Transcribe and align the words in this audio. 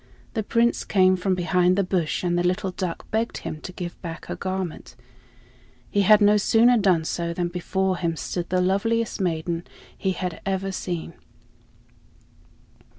The 0.33 0.41
Prince 0.41 0.83
came 0.83 1.15
from 1.15 1.35
behind 1.35 1.75
the 1.77 1.83
bush 1.83 2.23
and 2.23 2.35
the 2.35 2.41
little 2.43 2.71
duck 2.71 3.05
begged 3.11 3.37
him 3.37 3.61
to 3.61 3.71
give 3.71 4.01
back 4.01 4.25
her 4.25 4.35
garment. 4.35 4.95
He 5.91 6.01
had 6.01 6.21
no 6.21 6.37
sooner 6.37 6.75
done 6.75 7.05
so 7.05 7.35
than 7.35 7.49
before 7.49 7.97
him 7.97 8.15
stood 8.15 8.49
the 8.49 8.61
loveliest 8.61 9.21
maiden 9.21 9.63
he 9.95 10.13
had 10.13 10.41
ever 10.43 10.71
seen. 10.71 11.13